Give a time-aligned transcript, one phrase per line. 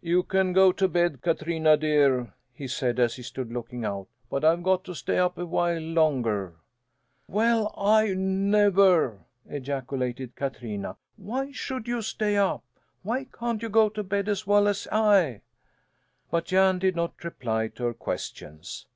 [0.00, 4.42] "You can go to bed, Katrina dear," he said as he stood looking out, "but
[4.42, 6.54] I've got to stay up a while longer."
[7.28, 10.96] "Well I never!" ejaculated Katrina.
[11.16, 12.64] "Why should you stay up?
[13.02, 15.42] Why can't you go to bed as well as I?"
[16.30, 18.86] But Jan did not reply to her questions.